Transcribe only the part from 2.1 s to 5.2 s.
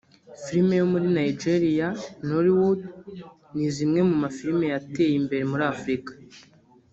(Nollywood) ni zimwe mu mafilime yateye